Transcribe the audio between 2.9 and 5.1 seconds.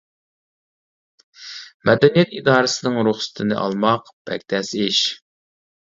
رۇخسىتىنى ئالماق بەك تەس ئىش.